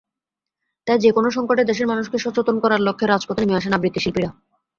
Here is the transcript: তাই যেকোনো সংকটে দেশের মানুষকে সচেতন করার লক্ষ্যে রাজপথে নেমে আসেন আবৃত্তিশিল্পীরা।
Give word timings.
তাই 0.87 0.97
যেকোনো 0.99 1.27
সংকটে 1.31 1.63
দেশের 1.63 1.87
মানুষকে 1.87 2.17
সচেতন 2.17 2.55
করার 2.63 2.81
লক্ষ্যে 2.81 3.05
রাজপথে 3.07 3.41
নেমে 3.41 3.57
আসেন 3.59 3.73
আবৃত্তিশিল্পীরা। 3.73 4.29